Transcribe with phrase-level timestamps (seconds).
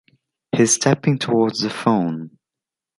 [0.55, 2.39] He’s stepping toward the phone.